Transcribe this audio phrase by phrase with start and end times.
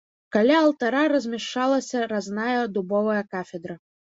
[0.35, 3.79] Каля алтара размяшчалася разная дубовая кафедра.